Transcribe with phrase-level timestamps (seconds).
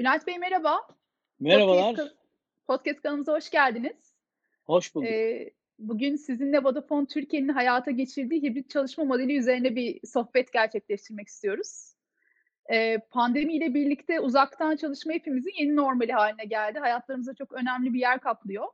[0.00, 0.80] Bülent Bey merhaba.
[0.80, 0.98] Podcast,
[1.40, 1.94] Merhabalar.
[1.94, 2.12] ka-
[2.66, 4.14] podcast kanalımıza hoş geldiniz.
[4.66, 5.08] Hoş bulduk.
[5.08, 11.94] Ee, bugün sizinle Vodafone Türkiye'nin hayata geçirdiği hibrit çalışma modeli üzerine bir sohbet gerçekleştirmek istiyoruz.
[12.72, 16.78] Ee, pandemiyle birlikte uzaktan çalışma hepimizin yeni normali haline geldi.
[16.78, 18.66] Hayatlarımızda çok önemli bir yer kaplıyor.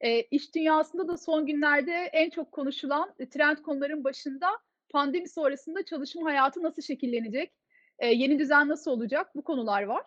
[0.00, 4.48] Ee, iş dünyasında da son günlerde en çok konuşulan e, trend konuların başında
[4.88, 7.52] pandemi sonrasında çalışma hayatı nasıl şekillenecek,
[7.98, 10.06] e, yeni düzen nasıl olacak bu konular var.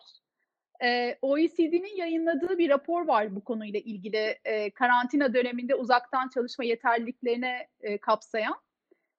[0.82, 4.36] Eee, OECD'nin yayınladığı bir rapor var bu konuyla ilgili.
[4.46, 8.54] Eee, karantina döneminde uzaktan çalışma yeterliliklerine eee, kapsayan.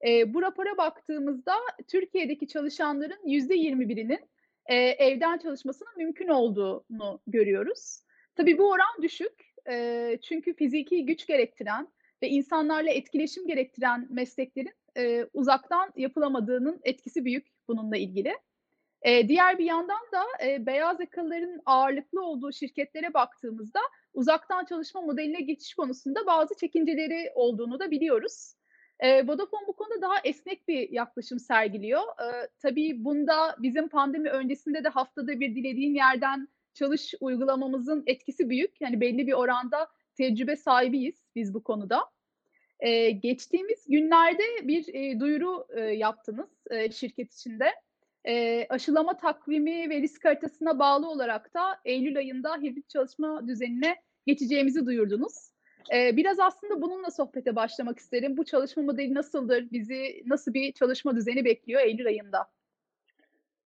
[0.06, 1.54] Eee, bu rapora baktığımızda
[1.88, 4.20] Türkiye'deki çalışanların %21'inin
[4.70, 8.02] eee, evden çalışmasının mümkün olduğunu görüyoruz.
[8.36, 9.34] Tabii bu oran düşük.
[9.70, 11.88] Eee, çünkü fiziki güç gerektiren
[12.24, 18.34] ve insanlarla etkileşim gerektiren mesleklerin eee, uzaktan yapılamadığının etkisi büyük bununla ilgili.
[19.06, 23.80] Eee, diğer bir yandan da, eee, beyaz yakalıların ağırlıklı olduğu şirketlere baktığımızda
[24.14, 28.54] uzaktan çalışma modeline geçiş konusunda bazı çekinceleri olduğunu da biliyoruz.
[29.04, 32.02] Eee, Vodafone bu konuda daha esnek bir yaklaşım sergiliyor.
[32.22, 38.82] Eee, tabii bunda bizim pandemi öncesinde de haftada bir dilediğin yerden çalış uygulamamızın etkisi büyük.
[38.82, 42.02] Yani belli bir oranda tecrübe sahibiyiz biz bu konuda.
[42.84, 47.66] Eee, geçtiğimiz günlerde bir, eee, duyuru, eee, yaptınız, eee, şirket içinde.
[48.30, 53.96] Eee, aşılama takvimi ve risk haritasına bağlı olarak da eylül ayında hibrit çalışma düzenine
[54.28, 55.34] geçeceğimizi duyurdunuz.
[55.94, 58.38] Eee, biraz aslında bununla sohbete başlamak isterim.
[58.38, 59.72] Bu çalışma modeli nasıldır?
[59.72, 62.48] Bizi nasıl bir çalışma düzeni bekliyor eylül ayında?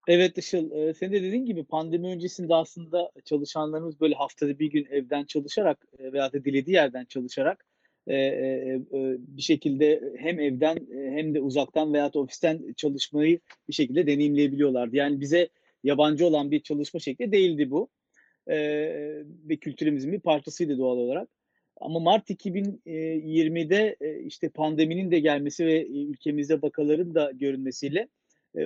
[0.07, 4.85] Evet Işıl, eee, senin de dediğin gibi pandemi öncesinde aslında çalışanlarımız böyle haftada bir gün
[4.85, 7.65] evden çalışarak eee, veya da dilediği yerden çalışarak
[8.07, 13.73] eee, eee, eee, bir şekilde hem evden eee, hem de uzaktan veya ofisten çalışmayı bir
[13.73, 14.95] şekilde deneyimleyebiliyorlardı.
[14.95, 15.49] Yani bize
[15.83, 17.89] yabancı olan bir çalışma şekli değildi bu.
[18.49, 21.29] Eee, ve kültürümüzün bir parçasıydı doğal olarak.
[21.81, 28.07] Ama Mart 2020'de eee, işte pandeminin de gelmesi ve ülkemizde vakaların da görünmesiyle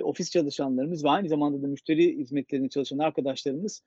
[0.02, 3.82] ofis çalışanlarımız ve aynı zamanda da müşteri hizmetlerinde çalışan arkadaşlarımız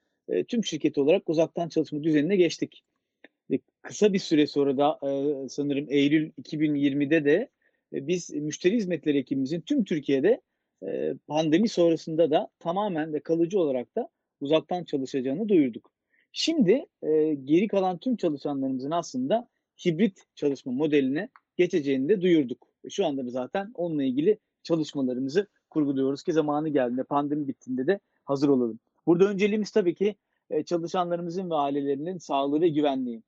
[0.47, 2.83] tüm şirket olarak uzaktan çalışma düzenine geçtik.
[3.81, 4.99] Kısa bir süre sonra da
[5.49, 7.49] sanırım Eylül 2020'de de
[7.93, 10.41] e, biz müşteri hizmetleri ekibimizin tüm Türkiye'de
[11.27, 14.09] pandemi sonrasında da tamamen ve kalıcı olarak da
[14.41, 15.91] uzaktan çalışacağını duyurduk.
[16.31, 16.85] Şimdi
[17.43, 19.47] geri kalan tüm çalışanlarımızın aslında
[19.85, 22.67] hibrit çalışma modeline geçeceğini de duyurduk.
[22.89, 28.49] Şu anda da zaten onunla ilgili çalışmalarımızı kurguluyoruz ki zamanı geldiğinde, pandemi bittiğinde de hazır
[28.49, 28.79] olalım.
[29.07, 30.15] Burada önceliğimiz tabii ki
[30.65, 33.21] çalışanlarımızın ve ailelerinin sağlığı ve güvenliği.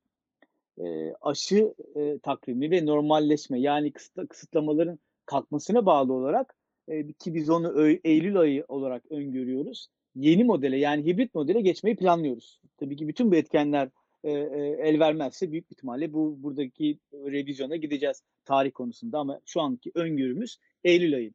[0.77, 6.55] Eee, aşı eee, takvimi ve normalleşme yani kısıtla, kısıtlamaların kalkmasına bağlı olarak
[6.87, 9.87] eee, ki biz onu Ö- Eylül ayı olarak öngörüyoruz.
[10.15, 12.61] Yeni modele yani hibrit modele geçmeyi planlıyoruz.
[12.77, 13.89] Tabii ki bütün bu etkenler
[14.23, 19.91] eee, eee, el vermezse büyük ihtimalle bu buradaki revizyona gideceğiz tarih konusunda ama şu anki
[19.95, 21.33] öngörümüz Eylül ayı.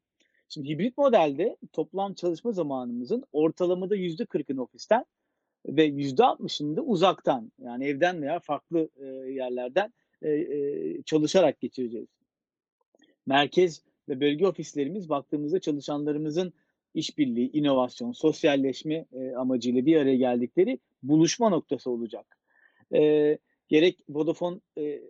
[0.49, 5.05] Şimdi hibrit modelde toplam çalışma zamanımızın ortalamada yüzde 40'ını ofisten
[5.67, 9.93] ve yüzde 60'ını da uzaktan yani evden veya farklı eee, yerlerden
[10.23, 12.09] eee, eee, çalışarak geçireceğiz.
[13.27, 16.53] Merkez ve bölge ofislerimiz baktığımızda çalışanlarımızın
[16.95, 19.05] işbirliği, inovasyon, sosyalleşme
[19.37, 22.39] amacıyla bir araya geldikleri buluşma noktası olacak.
[23.69, 24.61] Gerek Vodafone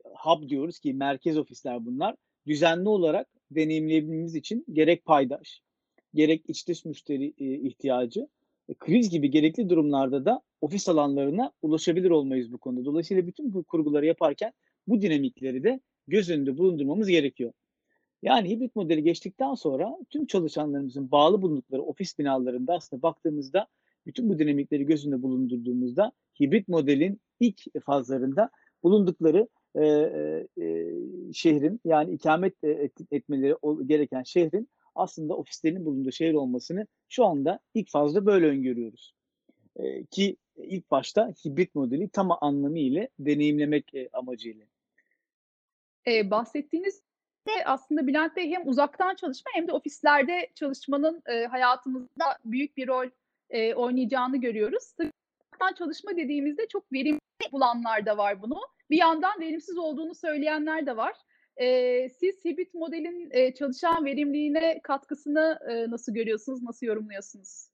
[0.05, 2.15] Hub diyoruz ki merkez ofisler bunlar.
[2.47, 5.61] Düzenli olarak deneyimleyebilmemiz için gerek paydaş,
[6.15, 7.27] gerek iç dış müşteri
[7.67, 8.29] ihtiyacı, e,
[8.75, 12.85] kriz gibi gerekli durumlarda da ofis alanlarına ulaşabilir olmayız bu konuda.
[12.85, 14.53] Dolayısıyla bütün bu kurguları yaparken
[14.87, 17.53] bu dinamikleri de göz önünde bulundurmamız gerekiyor.
[18.23, 23.67] Yani hibrit modeli geçtikten sonra tüm çalışanlarımızın bağlı bulundukları ofis binalarında aslında baktığımızda
[24.07, 28.51] bütün bu dinamikleri göz önünde bulundurduğumuzda hibrit modelin ilk fazlarında
[28.83, 30.95] bulundukları eee, eee,
[31.33, 33.55] şehrin yani ikamet e, et- etmeleri
[33.87, 39.15] gereken şehrin aslında ofislerinin bulunduğu şehir olmasını şu anda ilk fazla böyle öngörüyoruz.
[39.79, 44.67] Eee, ki ilk başta hibrit modeli tam anlamıyla deneyimlemek e, amacıyla.
[46.07, 47.03] Eee, bahsettiğiniz
[47.49, 52.89] de aslında Bülent Bey hem uzaktan çalışma hem de ofislerde çalışmanın eee, hayatımızda büyük bir
[52.89, 53.07] rol
[53.53, 54.85] eee, oynayacağını görüyoruz.
[54.99, 57.21] Uzaktan çalışma dediğimizde çok verimli
[57.53, 58.61] bulanlar da var bunu.
[58.91, 61.15] Bir yandan verimsiz olduğunu söyleyenler de var.
[61.61, 67.69] Eee, siz hibrit modelin eee, çalışan verimliliğine katkısını eee, nasıl görüyorsunuz, nasıl yorumluyorsunuz?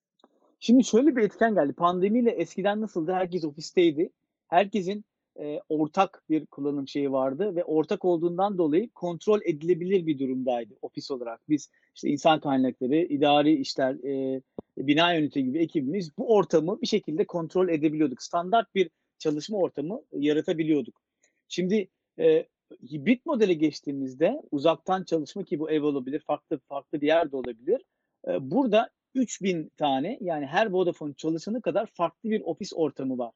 [0.60, 1.72] Şimdi şöyle bir etken geldi.
[1.72, 3.12] Pandemiyle eskiden nasıldı?
[3.12, 4.10] Herkes ofisteydi.
[4.48, 5.04] Herkesin
[5.38, 11.10] eee, ortak bir kullanım şeyi vardı ve ortak olduğundan dolayı kontrol edilebilir bir durumdaydı ofis
[11.10, 11.40] olarak.
[11.48, 14.42] Biz işte insan kaynakları, idari işler, eee,
[14.78, 18.22] bina yönetimi gibi ekibimiz bu ortamı bir şekilde kontrol edebiliyorduk.
[18.22, 21.00] Standart bir çalışma ortamı yaratabiliyorduk.
[21.48, 21.88] Şimdi
[22.18, 22.46] e,
[22.92, 27.82] hibrit modele geçtiğimizde uzaktan çalışma ki bu ev olabilir, farklı farklı bir yerde olabilir.
[28.28, 33.32] E, burada 3000 tane yani her Vodafone çalışanı kadar farklı bir ofis ortamı var.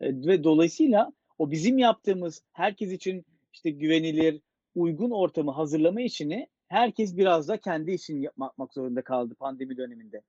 [0.00, 4.40] E, ve dolayısıyla o bizim yaptığımız herkes için işte güvenilir,
[4.74, 10.22] uygun ortamı hazırlama işini herkes biraz da kendi için yapmak zorunda kaldı pandemi döneminde.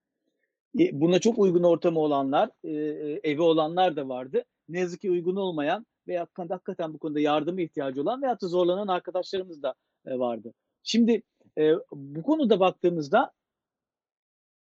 [0.80, 4.46] E, buna çok uygun ortamı olanlar, e, e, evi olanlar da vardı.
[4.70, 8.88] Ne yazık ki uygun olmayan veya hakikaten bu konuda yardıma ihtiyacı olan veya da zorlanan
[8.88, 9.76] arkadaşlarımız da
[10.06, 10.54] e, vardı.
[10.84, 11.24] Şimdi
[11.58, 13.32] e, bu konuda baktığımızda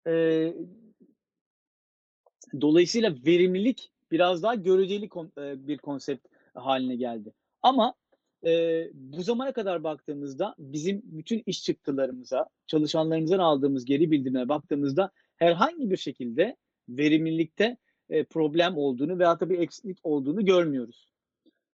[0.07, 0.53] e,
[2.62, 7.33] dolayısıyla verimlilik biraz daha göreceli kon, e, bir konsept haline geldi.
[7.62, 7.94] Ama
[8.45, 15.92] e, bu zamana kadar baktığımızda bizim bütün iş çıktılarımıza, çalışanlarımızdan aldığımız geri bildirimlere baktığımızda herhangi
[15.92, 16.56] bir şekilde
[16.89, 17.77] verimlilikte
[18.09, 21.08] e, problem olduğunu veya da bir eksiklik olduğunu görmüyoruz.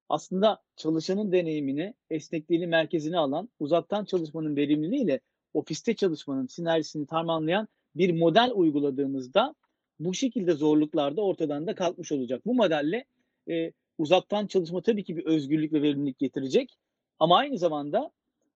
[0.09, 5.19] Aslında çalışanın deneyimini, esnekliğini merkezine alan, uzaktan çalışmanın verimliliğiyle
[5.53, 9.55] ofiste çalışmanın sinerjisini tamamlayan bir model uyguladığımızda
[9.99, 12.41] bu şekilde zorluklar da ortadan da kalkmış olacak.
[12.45, 13.05] Bu modelle
[13.49, 16.77] e, uzaktan çalışma tabii ki bir özgürlük ve verimlilik getirecek
[17.19, 18.11] ama aynı zamanda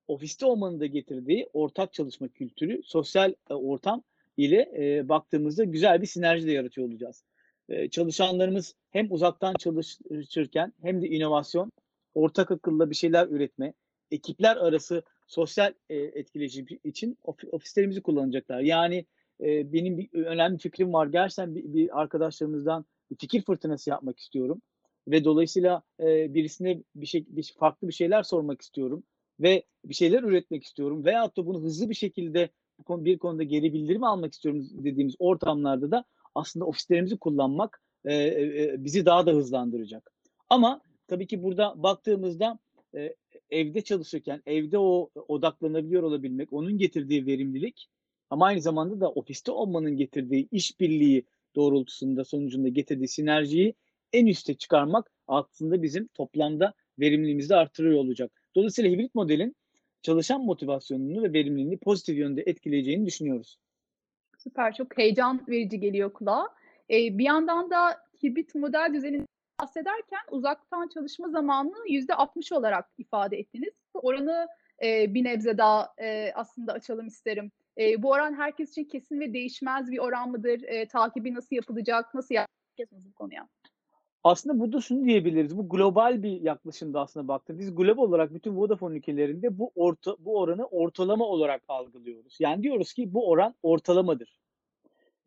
[0.07, 4.04] ofiste olmanın da getirdiği ortak çalışma kültürü, sosyal e, ortam
[4.38, 7.24] ile e, baktığımızda güzel bir sinerji de yaratıyor olacağız.
[7.69, 11.72] E, çalışanlarımız hem uzaktan çalışırken hem de inovasyon,
[12.14, 13.74] ortak akılla bir şeyler üretme,
[14.12, 17.18] ekipler arası sosyal e, etkileyici için
[17.52, 18.60] ofislerimizi kullanacaklar.
[18.60, 19.06] Yani
[19.42, 21.08] e, benim bir önemli fikrim var.
[21.08, 24.62] Gerçekten bir, bir arkadaşlarımızdan bir fikir fırtınası yapmak istiyorum
[25.08, 29.04] ve dolayısıyla e, birisine bir şey bir farklı bir şeyler sormak istiyorum
[29.40, 32.50] ve bir şeyler üretmek istiyorum veyahut da bunu hızlı bir şekilde
[32.90, 36.06] bir konuda geri bildirim almak istiyorum dediğimiz ortamlarda da
[36.36, 40.12] aslında ofislerimizi kullanmak e, e, bizi daha da hızlandıracak.
[40.50, 42.60] Ama tabii ki burada baktığımızda
[42.96, 43.16] e,
[43.50, 47.90] evde çalışırken evde o odaklanabiliyor olabilmek, onun getirdiği verimlilik
[48.30, 51.25] ama aynı zamanda da ofiste olmanın getirdiği işbirliği
[51.56, 53.74] doğrultusunda sonucunda getirdiği sinerjiyi
[54.13, 58.31] en üste çıkarmak aslında bizim toplamda verimliliğimizi artırıyor olacak.
[58.56, 59.56] Dolayısıyla hibrit modelin
[60.02, 63.57] çalışan motivasyonunu ve verimliliğini pozitif yönde etkileyeceğini düşünüyoruz.
[64.38, 66.48] Süper, çok heyecan verici geliyor kulağa.
[66.90, 69.26] Ee, bir yandan da hibrit model düzenini
[69.62, 73.74] bahsederken uzaktan çalışma zamanını yüzde 60 olarak ifade ettiniz.
[73.94, 74.48] Oranı
[74.84, 77.52] e, bir nebze daha e, aslında açalım isterim.
[77.78, 80.64] E, bu oran herkes için kesin ve değişmez bir oran mıdır?
[80.64, 82.14] E, takibi nasıl yapılacak?
[82.14, 83.48] Nasıl yaklaşacağız bu konuya?
[84.24, 85.58] Aslında burada şunu diyebiliriz.
[85.58, 87.60] Bu global bir yaklaşımda aslında baktım.
[87.60, 92.38] Biz global olarak bütün Vodafone ülkelerinde bu orta bu oranı ortalama olarak algılıyoruz.
[92.40, 94.40] Yani diyoruz ki bu oran ortalamadır.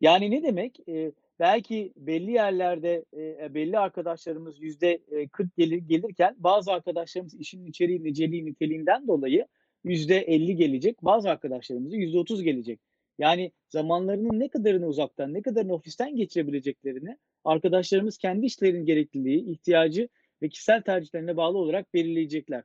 [0.01, 0.79] Yani ne demek?
[0.89, 1.11] Ee,
[1.43, 4.99] belki belli yerlerde e, belli arkadaşlarımız yüzde
[5.31, 9.47] 40 gelir, gelirken bazı arkadaşlarımız işin içeriği, niceliği, niteliğinden dolayı
[9.83, 11.03] yüzde 50 gelecek.
[11.03, 12.79] Bazı arkadaşlarımız yüzde 30 gelecek.
[13.19, 20.09] Yani zamanlarının ne kadarını uzaktan, ne kadarını ofisten geçirebileceklerini arkadaşlarımız kendi işlerinin gerekliliği, ihtiyacı
[20.41, 22.63] ve kişisel tercihlerine bağlı olarak belirleyecekler.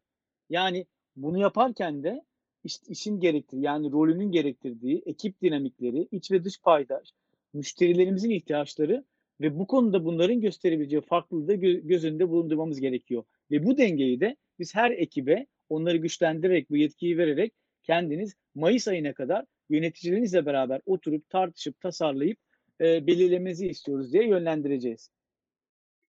[0.50, 0.86] Yani
[1.16, 2.24] bunu yaparken de
[2.64, 7.12] iş, işin gerektirdiği, yani rolünün gerektirdiği ekip dinamikleri, iç ve dış paydaş,
[7.58, 9.04] müşterilerimizin ihtiyaçları
[9.40, 13.24] ve bu konuda bunların gösterebileceği farklılığı gö- göz önünde bulundurmamız gerekiyor.
[13.50, 19.14] Ve bu dengeyi de biz her ekibe onları güçlendirerek, bu yetkiyi vererek kendiniz Mayıs ayına
[19.14, 22.38] kadar yöneticilerinizle beraber oturup tartışıp tasarlayıp
[22.80, 25.10] e, belirlemenizi istiyoruz diye yönlendireceğiz.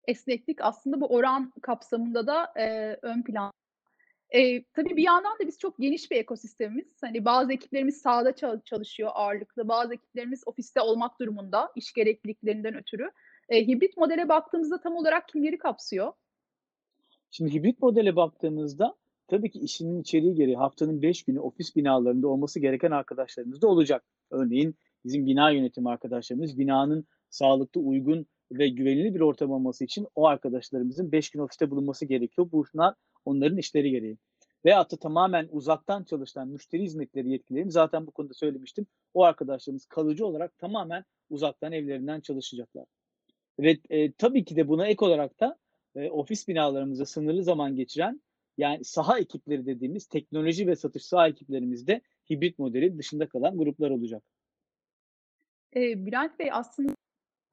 [0.06, 3.52] Esneklik aslında bu oran kapsamında da e, ön plan.
[4.30, 6.86] E, tabii bir yandan da biz çok geniş bir ekosistemimiz.
[7.00, 13.10] Hani bazı ekiplerimiz sahada çalışıyor ağırlıklı, bazı ekiplerimiz ofiste olmak durumunda iş gerekliliklerinden ötürü.
[13.48, 16.12] E, hibrit modele baktığımızda tam olarak kimleri kapsıyor?
[17.30, 18.94] Şimdi hibrit modele baktığımızda
[19.28, 24.04] tabii ki işinin içeriği gereği haftanın 5 günü ofis binalarında olması gereken arkadaşlarımız da olacak.
[24.30, 30.26] Örneğin bizim bina yönetimi arkadaşlarımız binanın sağlıklı, uygun ve güvenilir bir ortam olması için o
[30.26, 32.48] arkadaşlarımızın 5 gün ofiste bulunması gerekiyor.
[32.52, 32.94] Bunlar
[33.26, 34.18] onların işleri gereği.
[34.64, 38.86] Veyahut da tamamen uzaktan çalışan müşteri hizmetleri yetkililerini zaten bu konuda söylemiştim.
[39.14, 42.84] O arkadaşlarımız kalıcı olarak tamamen uzaktan evlerinden çalışacaklar.
[43.60, 45.58] Ve e, tabii ki de buna ek olarak da
[45.94, 48.20] e, ofis binalarımızda sınırlı zaman geçiren
[48.58, 54.22] yani saha ekipleri dediğimiz teknoloji ve satış saha ekiplerimizde hibrit modeli dışında kalan gruplar olacak.
[55.74, 56.94] Eee, Bülent Bey, aslında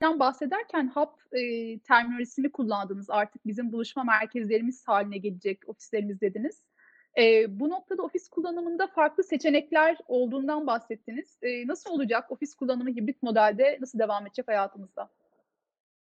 [0.02, 3.10] bahsederken hub, eee, terminolojisini kullandınız.
[3.10, 6.64] Artık bizim buluşma merkezlerimiz haline gelecek ofislerimiz dediniz.
[7.18, 11.38] Eee, bu noktada ofis kullanımında farklı seçenekler olduğundan bahsettiniz.
[11.44, 12.32] Eee, nasıl olacak?
[12.32, 15.10] Ofis kullanımı hibrit modelde nasıl devam edecek hayatımızda?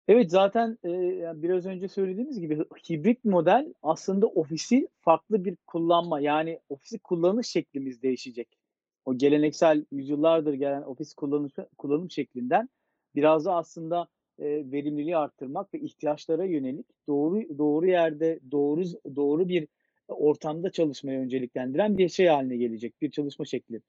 [0.07, 0.77] Evet, zaten,
[1.19, 7.47] ya, biraz önce söylediğimiz gibi hibrit model aslında ofisi farklı bir kullanma, yani ofisi kullanış
[7.47, 8.57] şeklimiz değişecek.
[9.05, 12.69] O geleneksel yüzyıllardır gelen ofis kullanışı kullanım şeklinden
[13.15, 14.07] biraz da aslında,
[14.39, 18.83] eee, verimliliği arttırmak ve ihtiyaçlara yönelik doğru doğru yerde, doğru
[19.15, 19.67] doğru bir
[20.07, 23.81] ortamda çalışmayı önceliklendiren bir şey hâline gelecek, bir çalışma şekli.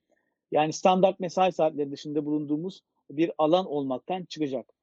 [0.51, 4.73] Yani standart mesai saatleri dışında bulunduğumuz bir alan olmaktan çıkacak.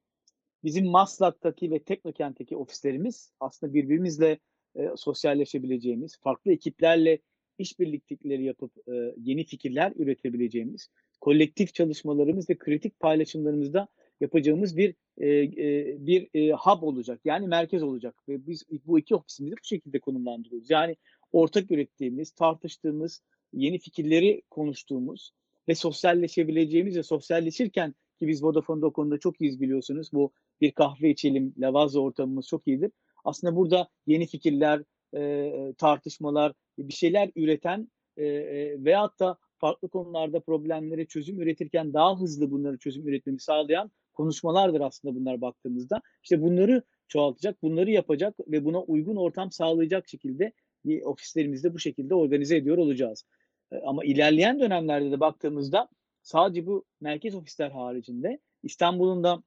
[0.64, 4.38] Bizim Maslak'taki ve Teknokent'teki ofislerimiz aslında birbirimizle,
[4.76, 7.18] eee, sosyalleşebileceğimiz, farklı ekiplerle
[7.59, 10.88] iş birliktelikleri yapıp, eee, yeni fikirler üretebileceğimiz,
[11.20, 13.88] kolektif çalışmalarımız ve kritik paylaşımlarımızda
[14.21, 19.15] yapacağımız bir, eee, eee, bir, eee, hub olacak, yani merkez olacak ve biz bu 2
[19.15, 20.71] ofisimizi bu şekilde konumlandırıyoruz.
[20.71, 20.97] Yani
[21.33, 23.23] ortak ürettiğimiz, tartıştığımız,
[23.53, 25.33] yeni fikirleri konuştuğumuz
[25.69, 30.09] ve sosyalleşebileceğimiz ve sosyalleşirken ki biz Vodafone'da o konuda çok iyiyiz biliyorsunuz.
[30.12, 32.91] Bu bir kahve içelim, Lavazza ortamımız çok iyidir.
[33.25, 34.83] Aslında burada yeni fikirler,
[35.15, 42.21] eee, tartışmalar, bir şeyler üreten, eee, eee, veyahut da farklı konularda problemlere çözüm üretirken daha
[42.21, 46.02] hızlı bunları çözüm üretmemizi sağlayan konuşmalardır aslında bunlar baktığımızda.
[46.23, 50.52] İşte bunları çoğaltacak, bunları yapacak ve buna uygun ortam sağlayacak şekilde
[50.85, 53.25] bir ofislerimizi de bu şekilde organize ediyor olacağız.
[53.73, 55.88] Eee, ama ilerleyen dönemlerde de baktığımızda
[56.23, 59.43] sadece bu merkez ofisler haricinde İstanbul'un da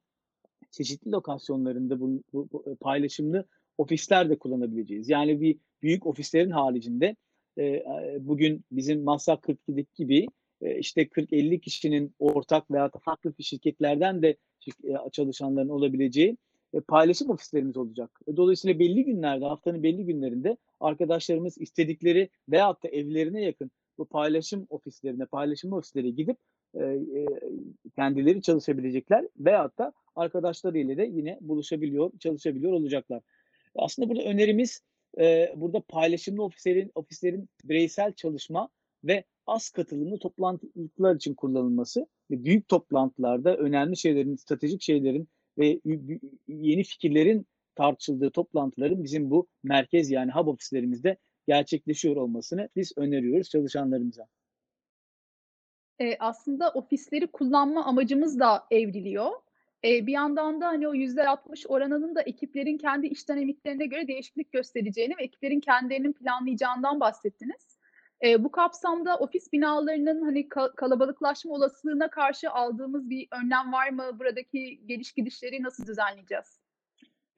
[0.70, 3.46] çeşitli lokasyonlarında bu bu bu, eee, paylaşımlı
[3.78, 5.08] ofisler de kullanabileceğiz.
[5.08, 7.16] Yani bir büyük ofislerin haricinde,
[7.56, 10.26] eee, aaa, bugün bizim Maslak 42'deki gibi,
[10.78, 14.36] işte 40-50 kişinin ortak da farklı şirketlerden de
[15.12, 16.36] çalışanların olabileceği,
[16.80, 18.20] paylaşım ofislerimiz olacak.
[18.26, 24.66] E, dolayısıyla belli günlerde, haftanın belli günlerinde arkadaşlarımız istedikleri veyahut da evlerine yakın bu paylaşım
[24.70, 26.36] ofislerine, paylaşımlı ofislere gidip,
[27.96, 33.22] kendileri çalışabilecekler veyahut da arkadaşlarıyla da yine buluşabiliyor, çalışabiliyor olacaklar.
[33.76, 34.82] Aslında burada önerimiz,
[35.56, 38.68] burada paylaşımlı ofislerin ofislerin bireysel çalışma
[39.04, 45.80] ve az katılımlı toplantılar için kullanılması ve büyük toplantılarda önemli şeylerin, stratejik şeylerin ve
[46.48, 54.26] yeni fikirlerin tartışıldığı toplantıların bizim bu merkez, yani hub ofislerimizde gerçekleşiyor olmasını biz öneriyoruz çalışanlarımıza.
[56.00, 59.30] Eee, aslında ofisleri kullanma amacımız da evriliyor.
[59.84, 64.52] Eee, bir yandan da, hani, o %60 oranının da ekiplerin kendi iş dinamiklerine göre değişiklik
[64.52, 67.73] göstereceğini ve ekiplerin kendilerinin planlayacağından bahsettiniz.
[68.24, 74.18] Eee, bu kapsamda ofis binalarının, hani, ka kalabalıklaşma olasılığına karşı aldığımız bir önlem var mı?
[74.18, 76.60] Buradaki geliş gidişleri nasıl düzenleyeceğiz?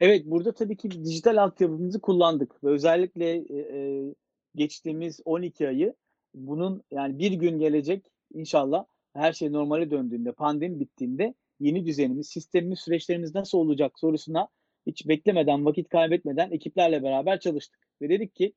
[0.01, 4.15] Evet, burada tabii ki dijital altyapımızı kullandık ve özellikle, eee, eee,
[4.55, 5.95] geçtiğimiz 12 ayı
[6.35, 12.79] bunun, yani bir gün gelecek inşallah her şey normale döndüğünde, pandemi bittiğinde yeni düzenimiz, sistemimiz,
[12.81, 14.49] süreçlerimiz nasıl olacak sorusuna
[14.87, 18.53] hiç beklemeden, vakit kaybetmeden ekiplerle beraber çalıştık ve dedik ki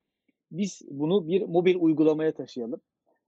[0.50, 2.80] biz bunu bir mobil uygulamaya taşıyalım.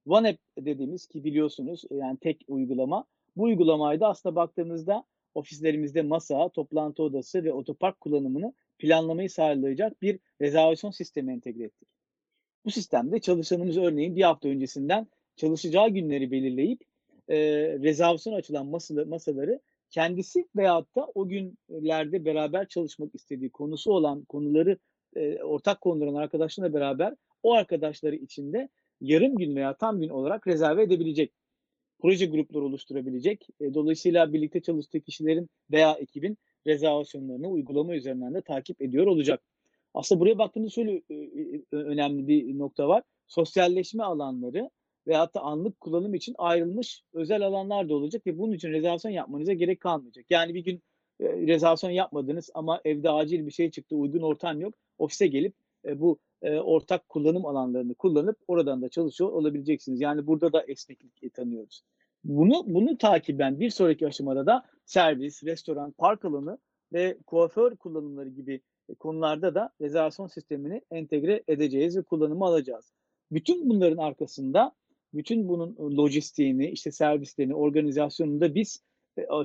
[0.06, 3.04] One App dediğimiz ki biliyorsunuz, yani tek uygulama.
[3.36, 10.18] Bu uygulamayı da aslında baktığımızda ofislerimizde masa, toplantı odası ve otopark kullanımını planlamayı sağlayacak bir
[10.40, 11.88] rezervasyon sistemi entegre ettik.
[12.64, 16.80] Bu sistemde çalışanımız örneğin 1 hafta öncesinden çalışacağı günleri belirleyip,
[17.28, 19.60] eee, rezervasyona açılan masalı masaları
[19.90, 24.78] kendisi veyahut da o günlerde beraber çalışmak istediği, konusu olan konuları,
[25.16, 28.68] eee, ortak konuları olan arkadaşlarıyla beraber o arkadaşları için de
[29.00, 31.32] yarım gün veya tam gün olarak rezerve edebilecek.
[32.00, 33.46] Proje grupları oluşturabilecek.
[33.60, 39.42] Eee, dolayısıyla birlikte çalıştığı kişilerin veya ekibin rezervasyonlarını uygulama üzerinden de takip ediyor olacak.
[39.94, 41.02] Aslında buraya baktığımızda şöyle,
[41.72, 43.02] önemli bir nokta var.
[43.26, 44.70] Sosyalleşme alanları
[45.06, 49.52] veyahut da anlık kullanım için ayrılmış özel alanlar da olacak ve bunun için rezervasyon yapmanıza
[49.52, 50.24] gerek kalmayacak.
[50.30, 50.82] Yani bir gün,
[51.22, 54.74] eee, rezervasyon yapmadınız ama evde acil bir şey çıktı, uygun ortam yok.
[54.98, 60.00] Ofise gelip, eee, bu, eee, ortak kullanım alanlarını kullanıp oradan da çalışıyor olabileceksiniz.
[60.00, 61.82] Yani burada da esneklik, tanıyoruz.
[62.24, 66.58] Bunu bunu takiben bir sonraki aşamada da servis, restoran, park alanı
[66.92, 68.60] ve kuaför kullanımları gibi,
[68.98, 72.92] konularda da rezervasyon sistemini entegre edeceğiz ve kullanıma alacağız.
[73.30, 74.72] Bütün bunların arkasında,
[75.14, 78.82] bütün bunun, lojistiğini, işte servislerini, organizasyonunu da biz,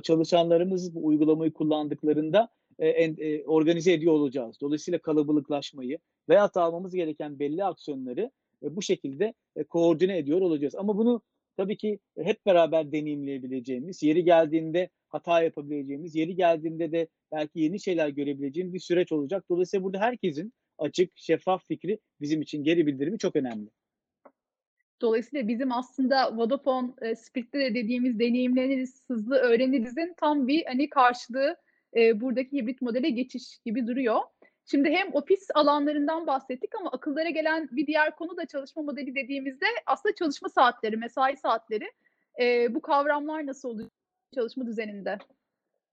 [0.02, 2.48] çalışanlarımız bu uygulamayı kullandıklarında,
[2.78, 4.56] en eee, organize ediyor olacağız.
[4.60, 5.98] Dolayısıyla kalabalıklaşmayı
[6.28, 8.30] da almamız gereken belli aksiyonları,
[8.62, 9.34] bu şekilde,
[9.68, 10.74] koordine ediyor olacağız.
[10.74, 11.22] Ama bunu
[11.56, 18.08] tabii ki hep beraber deneyimleyebileceğimiz, yeri geldiğinde hata yapabileceğimiz, yeri geldiğinde de belki yeni şeyler
[18.08, 19.44] görebileceğimiz bir süreç olacak.
[19.50, 23.70] Dolayısıyla burada herkesin açık, şeffaf fikri bizim için geri bildirimi çok önemli.
[25.02, 31.56] Dolayısıyla bizim aslında Vodafone, eee, Spirit'te de dediğimiz deneyimleniriz, hızlı öğrenirizin tam bir, hani, karşılığı,
[31.96, 34.20] eee, buradaki hibrit modele geçiş gibi duruyor.
[34.70, 39.66] Şimdi hem ofis alanlarından bahsettik ama akıllara gelen bir diğer konu da çalışma modeli dediğimizde
[39.86, 41.90] aslında çalışma saatleri, mesai saatleri.
[42.38, 43.90] Eee, bu kavramlar nasıl oluyor
[44.34, 45.18] çalışma düzeninde?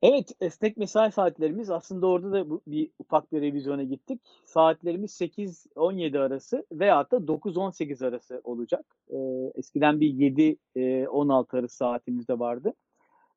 [0.01, 4.21] Evet, esnek mesai saatlerimiz aslında orada da bu bir ufak bir revizyona gittik.
[4.45, 8.85] Saatlerimiz 8-17 arası veyahut da 9-18 arası olacak.
[9.09, 12.73] Eee, eskiden bir 7-16 arası saatimiz de vardı.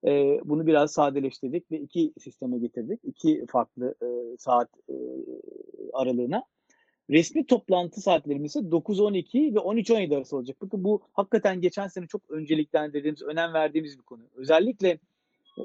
[0.04, 3.00] Eee, bunu biraz sadeleştirdik ve 2 sisteme getirdik.
[3.04, 4.96] 2 farklı, eee, saat, eee,
[5.92, 6.44] aralığına.
[7.10, 10.56] Resmi toplantı saatlerimiz ise 9-12 ve 13-17 arası olacak.
[10.62, 14.22] Bakın bu hakikaten geçen sene çok önceliklendirdiğimiz, önem verdiğimiz bir konu.
[14.36, 14.98] Özellikle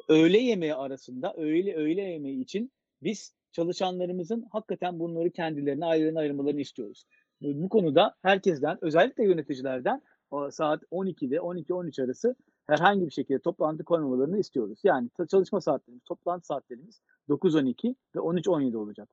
[0.07, 2.71] öğle yemeği arasında, öğle öğle yemeği için
[3.03, 7.05] biz çalışanlarımızın hakikaten bunları kendilerine, ailelerine ayırmalarını istiyoruz.
[7.41, 10.01] Bu konuda herkesten, özellikle yöneticilerden
[10.49, 12.35] saat 12'de 12-13 arası
[12.67, 14.79] herhangi bir şekilde toplantı koymamalarını istiyoruz.
[14.83, 19.09] Yani çalışma saatlerimiz, toplantı saatlerimiz 9-12 ve 13-17 olacak.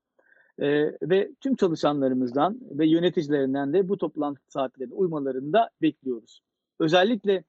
[0.61, 6.43] Eee, ve tüm çalışanlarımızdan ve yöneticilerinden de bu toplantı saatlerine uymalarını da bekliyoruz.
[6.79, 7.45] Özellikle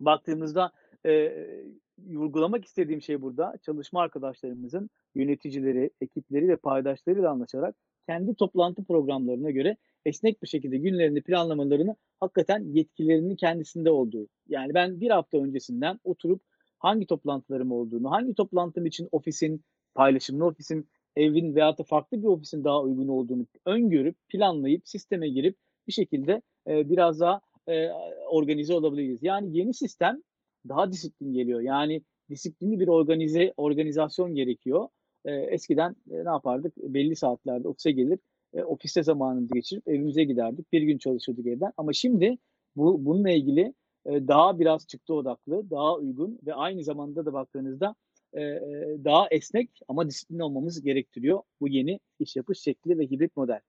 [0.00, 0.72] baktığımızda,
[1.04, 1.64] eee,
[1.98, 7.76] vurgulamak istediğim şey burada, çalışma arkadaşlarımızın yöneticileri, ekipleri ve paydaşlarıyla anlaşarak
[8.08, 14.28] kendi toplantı programlarına göre esnek bir şekilde günlerini planlamalarını hakikaten yetkilerinin kendisinde olduğu.
[14.48, 16.42] Yani ben 1 hafta öncesinden oturup
[16.78, 22.64] hangi toplantılarım olduğunu, hangi toplantım için ofisin, paylaşımlı ofisin, evin veyahut da farklı bir ofisin
[22.64, 25.56] daha uygun olduğunu öngörüp, planlayıp, sisteme girip
[25.88, 27.92] bir şekilde, eee, biraz daha, eee,
[28.30, 29.22] organize olabiliriz.
[29.22, 30.22] Yani yeni sistem
[30.68, 31.60] daha disiplin geliyor.
[31.60, 34.88] Yani disiplinli bir organize organizasyon gerekiyor.
[35.26, 36.76] Eee, eskiden, eee, ne yapardık?
[36.76, 38.18] Belli saatlerde ofise gelir,
[38.54, 40.72] eee, ofiste zamanımızı geçirip evimize giderdik.
[40.72, 42.38] Bir gün çalışırdık evden ama şimdi
[42.76, 43.74] bu bununla ilgili,
[44.06, 47.94] eee, daha biraz çıktı odaklı, daha uygun ve aynı zamanda da baktığınızda,
[48.36, 48.62] eee,
[49.04, 53.60] daha esnek ama disiplinli olmamız gerektiriyor bu yeni iş yapış şekli ve hibrit model.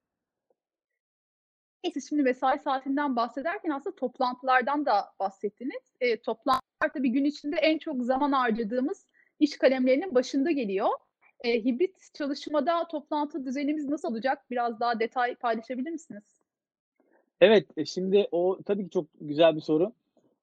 [1.84, 5.94] Neyse, şimdi mesai saatinden bahsederken aslında toplantılardan da bahsettiniz.
[6.02, 9.08] Eee, toplantılar tabii gün içinde en çok zaman harcadığımız
[9.40, 10.90] iş kalemlerinin başında geliyor.
[11.44, 14.46] Eee, hibrit çalışmada toplantı düzenimiz nasıl olacak?
[14.52, 16.24] Biraz daha detay paylaşabilir misiniz?
[17.42, 19.94] Evet, e, şimdi o tabii ki çok güzel bir soru.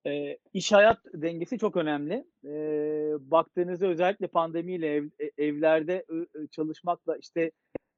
[0.06, 2.24] Eee, iş hayat dengesi çok önemli.
[2.44, 6.04] Eee, baktığınızda özellikle pandemiyle ev e evlerde
[6.50, 7.50] çalışmakla, işte,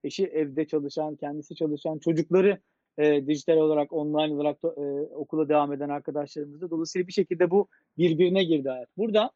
[0.05, 2.59] eşi evde çalışan, kendisi çalışan, çocukları,
[2.99, 7.69] eee, dijital olarak, online olarak eee, okula devam eden arkadaşlarımız da dolayısıyla bir şekilde bu
[7.99, 8.89] birbirine girdi hayat.
[8.97, 9.31] Burada,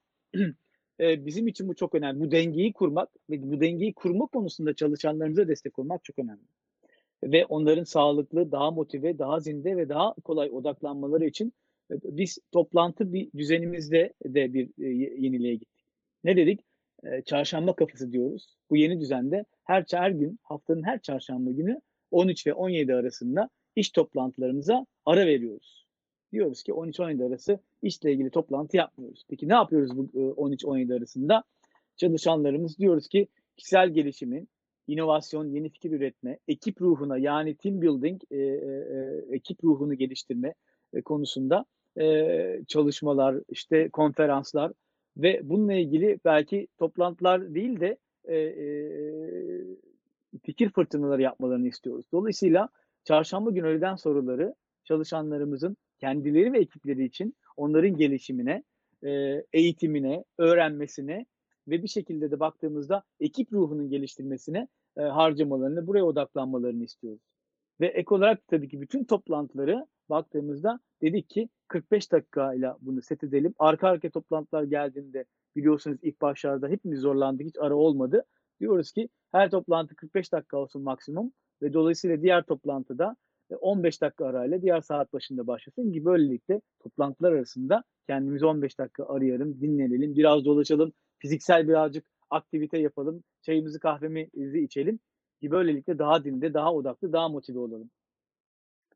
[1.00, 2.20] eee, bizim için bu çok önemli.
[2.20, 6.42] Bu dengeyi kurmak ve bu dengeyi kurma konusunda çalışanlarımıza destek olmak çok önemli.
[7.24, 11.52] Ve onların sağlıklı, daha motive, daha zinde ve daha kolay odaklanmaları için,
[11.90, 15.84] eee, biz toplantı bir düzenimizde de bir, ye yeniliğe gittik.
[16.24, 16.60] Ne dedik?
[17.04, 18.56] Eee, çarşamba kafası diyoruz.
[18.70, 23.90] Bu yeni düzende her her gün, haftanın her çarşamba günü 13 ve 17 arasında iş
[23.90, 25.86] toplantılarımıza ara veriyoruz.
[26.32, 29.24] Diyoruz ki 13-17 arası işle ilgili toplantı yapmıyoruz.
[29.28, 31.44] Peki ne yapıyoruz bu, ııı, 13-17 arasında?
[31.96, 34.48] Çalışanlarımız diyoruz ki kişisel gelişimin,
[34.86, 40.54] inovasyon, yeni fikir üretme, ekip ruhuna yani team building, eee, eee, ekip ruhunu geliştirme,
[40.94, 41.64] eee, konusunda,
[41.96, 44.72] eee, çalışmalar, işte, konferanslar
[45.16, 47.96] ve bununla ilgili belki toplantılar değil de,
[48.28, 48.56] eee,
[50.42, 52.06] fikir fırtınaları yapmalarını istiyoruz.
[52.12, 52.68] Dolayısıyla
[53.04, 58.64] çarşamba günü öğleden sonraları çalışanlarımızın kendileri ve ekipleri için onların gelişimine,
[59.02, 61.26] eee, eğitimine, öğrenmesine
[61.68, 67.20] ve bir şekilde de baktığımızda ekip ruhunun geliştirmesine, eee, harcamalarını, buraya odaklanmalarını istiyoruz.
[67.80, 73.54] Ve ek olarak tabii ki bütün toplantıları baktığımızda dedik ki 45 dakikayla bunu set edelim.
[73.58, 75.24] Arka arkaya toplantılar geldiğinde
[75.56, 78.24] biliyorsunuz ilk başlarda hepimiz zorlandık, hiç ara olmadı.
[78.60, 83.16] Diyoruz ki her toplantı 45 dakika olsun maksimum ve dolayısıyla diğer toplantıda,
[83.50, 89.06] eee, 15 dakika arayla diğer saat başında başlasın ki böylelikle toplantılar arasında kendimizi 15 dakika
[89.06, 95.00] arayalım, dinlenelim, biraz dolaşalım, fiziksel birazcık aktivite yapalım, çayımızı, kahvemizi içelim
[95.40, 97.90] ki böylelikle daha dinde, daha odaklı, daha motive olalım.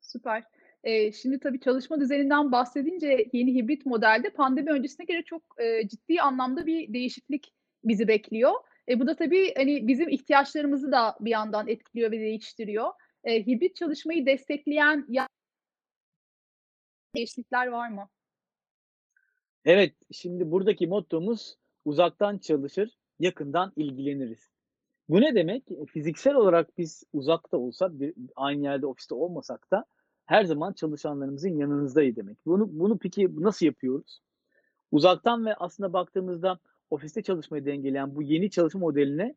[0.01, 0.43] Süper.
[0.85, 6.21] Eee, şimdi tabii çalışma düzeninden bahsedince yeni hibrit modelde pandemi öncesine göre çok, eee, ciddi
[6.23, 7.53] anlamda bir değişiklik
[7.85, 8.53] bizi bekliyor.
[8.89, 12.91] E, bu da tabii, hani, bizim ihtiyaçlarımızı da bir yandan etkiliyor ve değiştiriyor.
[13.27, 15.29] Eee, hibrit çalışmayı destekleyen ya
[17.17, 18.09] değişiklikler var mı?
[19.65, 24.51] Evet, şimdi buradaki mottomuz uzaktan çalışır, yakından ilgileniriz.
[25.09, 25.71] Bu ne demek?
[25.71, 29.85] E, fiziksel olarak biz uzakta olsak, bir aynı yerde ofiste olmasak da,
[30.27, 32.39] her zaman çalışanlarımızın yanınızdayız demek.
[32.47, 34.21] Bunu bunu peki nasıl yapıyoruz?
[34.93, 36.59] Uzaktan ve aslında baktığımızda
[36.95, 39.35] ofiste çalışmayı dengeleyen bu yeni çalışma modeline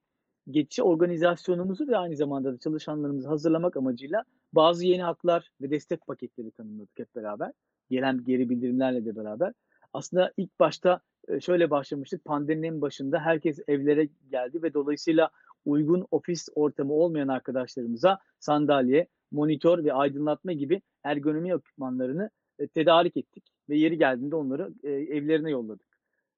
[0.50, 6.52] geçici organizasyonumuzu ve aynı zamanda da çalışanlarımızı hazırlamak amacıyla bazı yeni haklar ve destek paketleri
[6.52, 7.52] tanımladık hep beraber.
[7.90, 9.54] Gelen geri bildirimlerle de beraber.
[9.94, 11.00] Aslında ilk başta
[11.40, 12.26] şöyle başlamıştık.
[12.26, 15.30] Pandeminin başında herkes evlere geldi ve dolayısıyla
[15.66, 22.30] uygun ofis ortamı olmayan arkadaşlarımıza sandalye, monitör ve aydınlatma gibi ergonomi ekipmanlarını
[22.74, 25.87] tedarik ettik ve yeri geldiğinde onları evlerine yolladık.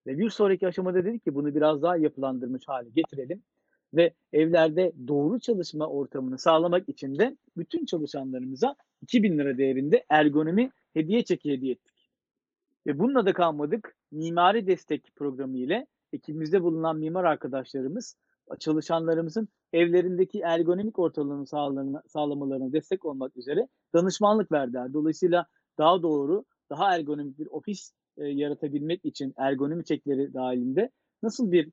[0.08, 3.44] Ve bir sonraki aşamada dedik ki bunu biraz daha yapılandırmış hale getirelim
[3.94, 11.24] ve evlerde doğru çalışma ortamını sağlamak için de bütün çalışanlarımıza 2000 lira değerinde ergonomi hediye
[11.24, 12.10] çeki hediye ettik.
[12.88, 13.96] Ve bununla da kalmadık.
[14.12, 18.16] Mimari destek programı ile ekibimizde bulunan mimar arkadaşlarımız
[18.60, 21.48] çalışanlarımızın evlerindeki ergonomik ortamını
[22.08, 24.94] sağlamalarına destek olmak üzere danışmanlık verdiler.
[24.94, 25.46] Dolayısıyla
[25.78, 30.90] daha doğru, daha ergonomik bir ofis e, yaratabilmek için ergonomi çekleri dahilinde
[31.24, 31.68] nasıl bir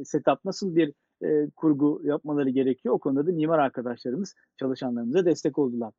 [0.00, 0.92] e, setup, nasıl bir
[1.24, 2.94] e, kurgu yapmaları gerekiyor.
[2.94, 5.92] O konuda da mimar arkadaşlarımız çalışanlarımıza destek oldular.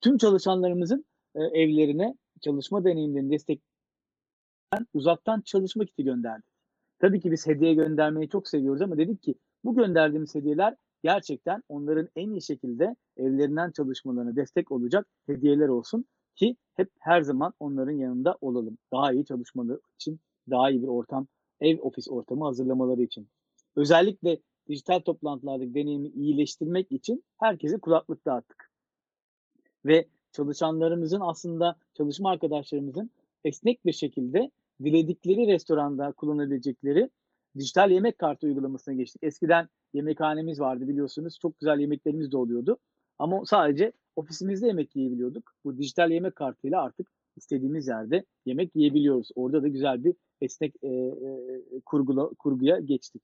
[0.00, 1.04] Tüm çalışanlarımızın
[1.34, 3.62] e, evlerine çalışma deneyimlerini destek
[4.94, 6.46] uzaktan çalışma kiti gönderdik.
[6.98, 12.08] Tabii ki biz hediye göndermeyi çok seviyoruz ama dedik ki bu gönderdiğimiz hediyeler gerçekten onların
[12.16, 16.04] en iyi şekilde evlerinden çalışmalarına destek olacak hediyeler olsun
[16.36, 18.78] ki hep her zaman onların yanında olalım.
[18.92, 20.20] Daha iyi çalışmaları için,
[20.50, 21.26] daha iyi bir ortam,
[21.60, 23.28] ev ofis ortamı hazırlamaları için.
[23.76, 28.70] Özellikle dijital toplantılardaki deneyimi iyileştirmek için herkese kulaklık dağıttık.
[29.84, 33.10] Ve çalışanlarımızın aslında çalışma arkadaşlarımızın
[33.44, 34.50] esnek bir şekilde
[34.84, 37.10] diledikleri restoranda kullanabilecekleri
[37.58, 39.22] dijital yemek kartı uygulamasına geçtik.
[39.22, 41.38] Eskiden yemekhanemiz vardı biliyorsunuz.
[41.42, 42.78] Çok güzel yemeklerimiz de oluyordu.
[43.18, 45.52] Ama sadece ofisimizde yemek yiyebiliyorduk.
[45.64, 49.28] Bu dijital yemek kartıyla artık istediğimiz yerde yemek yiyebiliyoruz.
[49.34, 53.22] Orada da güzel bir esnek e, e, kurgula, kurguya geçtik.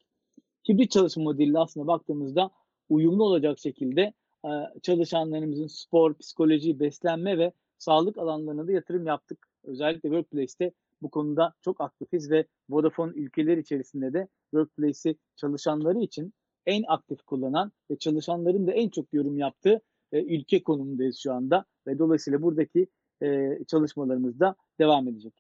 [0.69, 2.51] Hibrit çalışma modeliyle aslında baktığımızda
[2.89, 4.13] uyumlu olacak şekilde
[4.45, 4.51] e,
[4.83, 9.47] çalışanlarımızın spor, psikoloji, beslenme ve sağlık alanlarına da yatırım yaptık.
[9.65, 16.35] Özellikle Workplace'te bu konuda çok aktifiz ve Vodafone ülkeler içerisinde de Workplace'i çalışanları için
[16.67, 19.81] en aktif kullanan ve çalışanların da en çok yorum yaptığı
[20.13, 22.87] e, ülke konumundayız şu anda ve dolayısıyla buradaki
[23.23, 25.35] e, çalışmalarımız da devam edecek.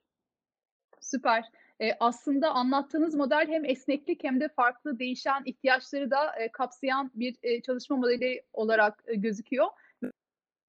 [1.00, 1.44] Süper.
[1.80, 7.36] E, aslında anlattığınız model hem esneklik hem de farklı değişen ihtiyaçları da e, kapsayan bir
[7.42, 9.66] e, çalışma modeli olarak e, gözüküyor.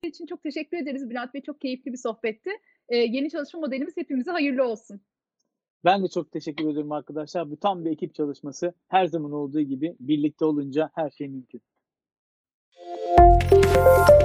[0.04, 1.42] için çok teşekkür ederiz Bülent Bey.
[1.42, 2.50] Çok keyifli bir sohbetti.
[2.90, 5.02] E, yeni çalışma modelimiz hepimize hayırlı olsun.
[5.86, 7.52] Ben de çok teşekkür ederim arkadaşlar.
[7.52, 8.74] Bu tam bir ekip çalışması.
[8.88, 11.62] Her zaman olduğu gibi birlikte olunca her şey mümkün.
[13.74, 14.23] Thank you.